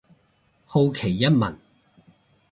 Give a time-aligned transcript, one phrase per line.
[0.65, 1.57] 好奇一問